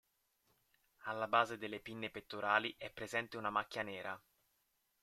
[1.03, 4.19] Alla base delle pinne pettorali è presente una macchia nera.